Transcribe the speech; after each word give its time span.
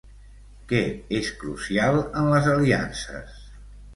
Què 0.71 0.79
és 1.19 1.29
crucial 1.43 1.99
en 2.21 2.31
les 2.33 2.49
aliances? 2.57 3.39